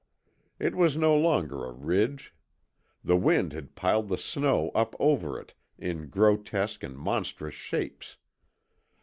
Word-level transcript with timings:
It 0.57 0.73
was 0.73 0.97
no 0.97 1.15
longer 1.15 1.63
a 1.63 1.71
ridge. 1.71 2.33
The 3.03 3.15
wind 3.15 3.53
had 3.53 3.75
piled 3.75 4.09
the 4.09 4.17
snow 4.17 4.71
up 4.73 4.95
over 4.99 5.39
it 5.39 5.53
in 5.77 6.09
grotesque 6.09 6.81
and 6.81 6.97
monstrous 6.97 7.53
shapes. 7.53 8.17